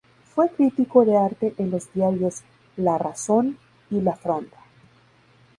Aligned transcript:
Fue 0.33 0.49
crítico 0.49 1.05
de 1.05 1.15
arte 1.15 1.53
en 1.59 1.69
los 1.69 1.93
diarios 1.93 2.41
"La 2.75 2.97
Razón" 2.97 3.59
y 3.91 4.01
"La 4.01 4.15
Fronda. 4.15 4.57